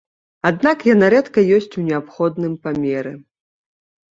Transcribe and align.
Аднак 0.49 0.85
яна 0.93 1.09
рэдка 1.15 1.43
ёсць 1.57 1.77
у 1.81 1.85
неабходным 1.91 2.57
памеры. 2.65 3.13